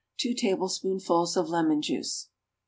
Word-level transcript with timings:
2 0.17 0.33
tablespoonfuls 0.33 1.37
of 1.37 1.47
lemon 1.49 1.79
juice. 1.79 2.29